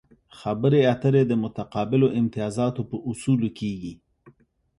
خبرې 0.39 0.79
اترې 0.93 1.23
د 1.27 1.33
متقابلو 1.43 2.07
امتیازاتو 2.19 2.81
په 2.89 2.97
اصولو 3.09 3.49
کیږي 3.59 3.93